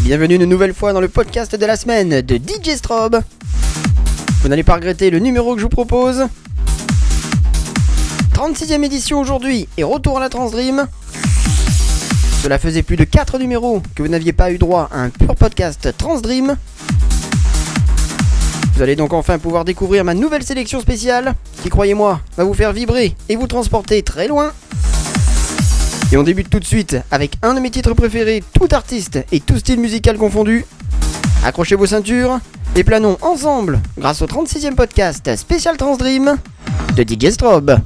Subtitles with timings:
[0.00, 3.20] Bienvenue une nouvelle fois dans le podcast de la semaine de DJ Strobe.
[4.40, 6.24] Vous n'allez pas regretter le numéro que je vous propose.
[8.32, 10.86] 36e édition aujourd'hui et retour à la Transdream.
[12.42, 15.36] Cela faisait plus de 4 numéros que vous n'aviez pas eu droit à un pur
[15.36, 16.56] podcast Transdream.
[18.74, 22.72] Vous allez donc enfin pouvoir découvrir ma nouvelle sélection spéciale qui, croyez-moi, va vous faire
[22.72, 24.52] vibrer et vous transporter très loin.
[26.12, 29.40] Et on débute tout de suite avec un de mes titres préférés, tout artiste et
[29.40, 30.66] tout style musical confondu.
[31.42, 32.38] Accrochez vos ceintures
[32.76, 36.36] et planons ensemble grâce au 36e podcast spécial Transdream
[36.96, 37.78] de DJ Strobe.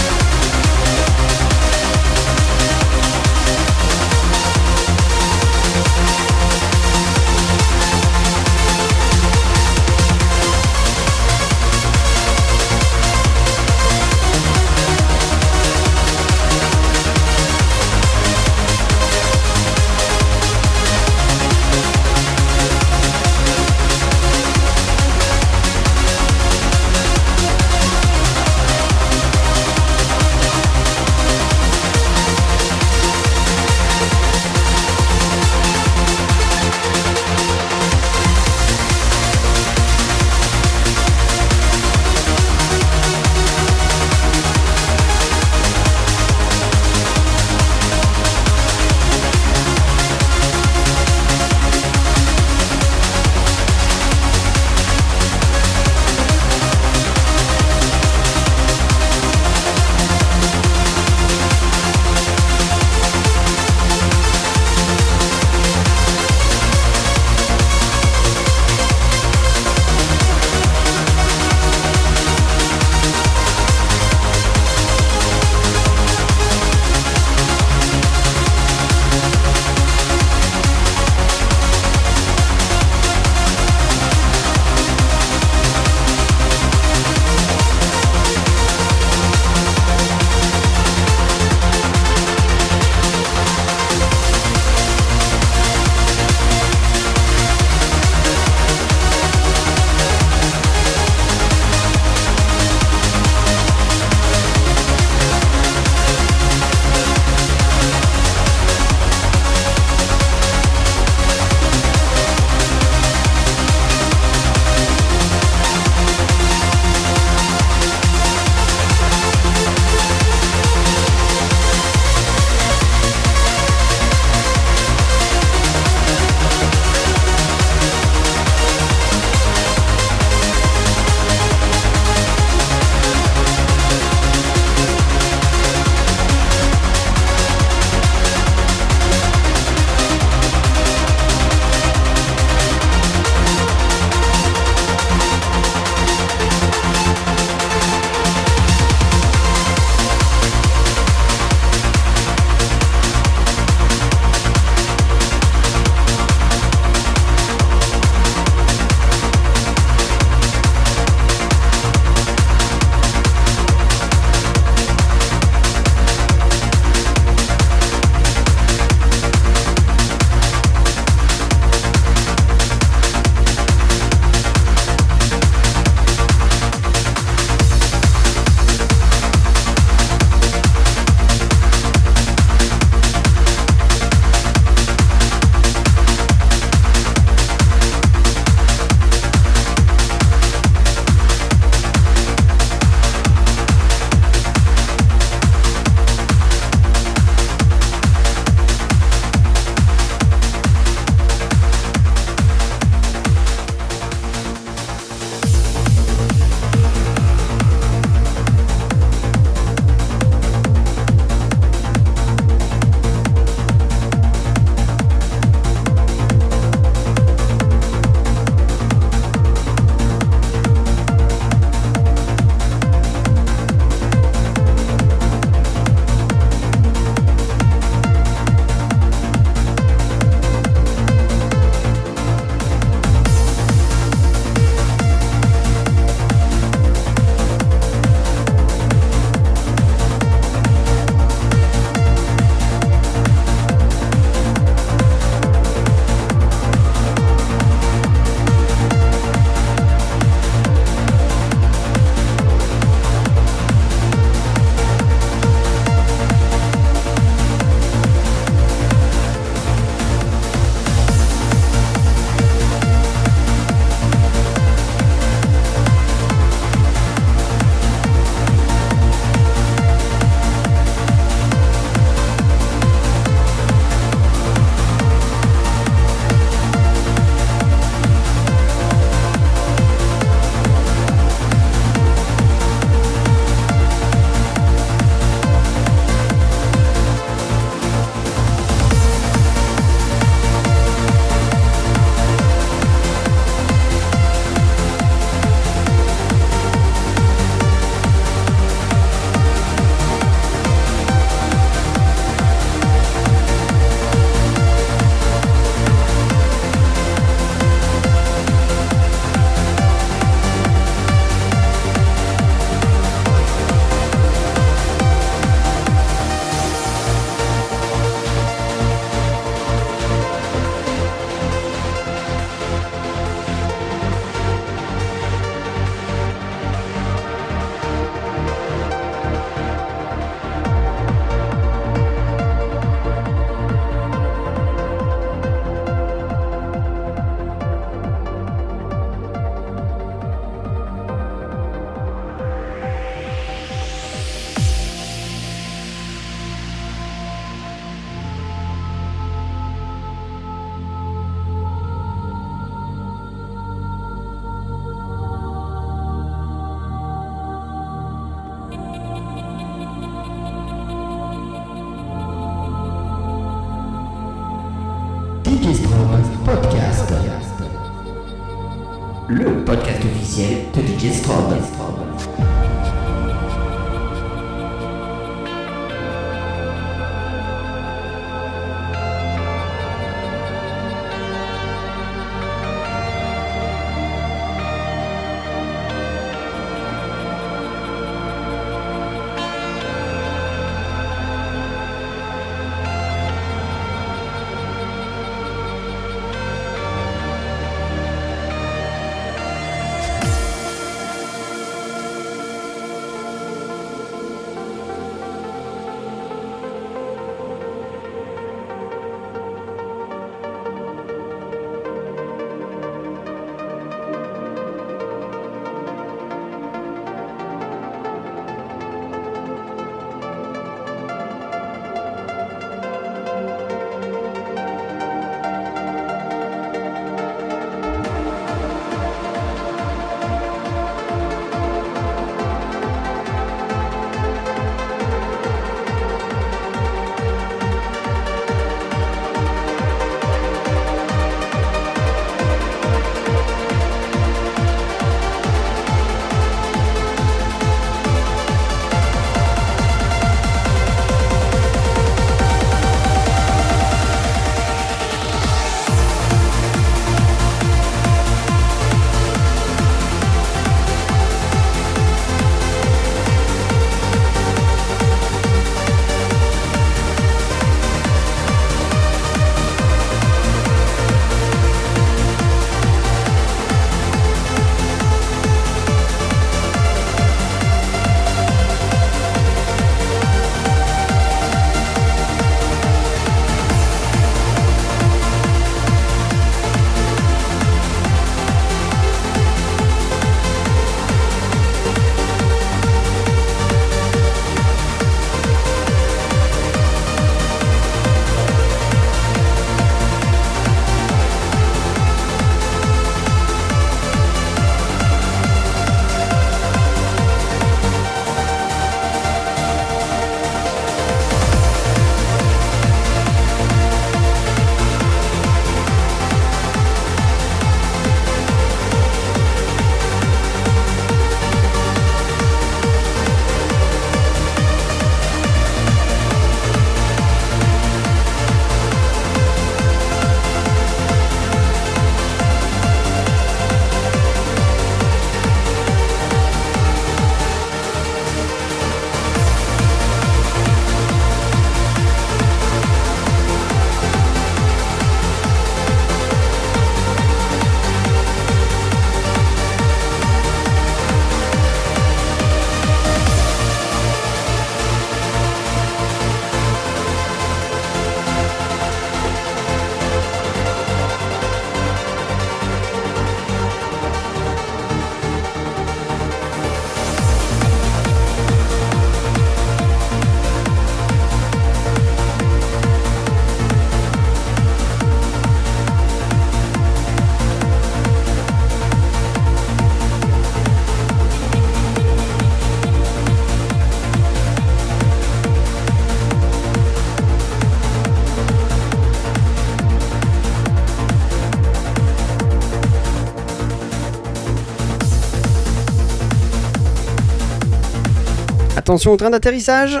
[598.94, 600.00] Attention au train d'atterrissage.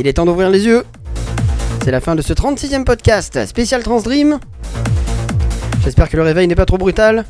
[0.00, 0.82] Il est temps d'ouvrir les yeux.
[1.84, 4.38] C'est la fin de ce 36e podcast spécial Transdream.
[5.84, 7.26] J'espère que le réveil n'est pas trop brutal.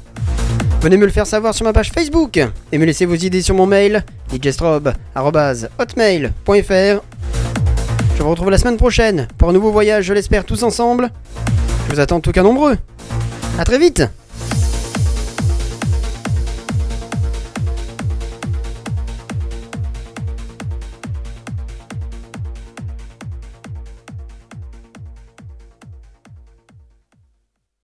[0.80, 2.38] Venez me le faire savoir sur ma page Facebook
[2.70, 4.04] et me laisser vos idées sur mon mail
[4.40, 7.02] djstrobe.hotmail.fr.
[8.16, 11.10] Je vous retrouve la semaine prochaine pour un nouveau voyage, je l'espère, tous ensemble.
[11.88, 12.78] Je vous attends en tout cas nombreux.
[13.58, 14.04] A très vite